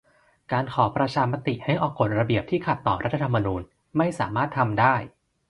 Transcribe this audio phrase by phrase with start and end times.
[0.51, 3.61] การขอประชามติให้ออกกฎระเบียบที่ขัดต่อรัฐธรรมนูญ
[3.97, 4.95] ไม่สามารถทำได้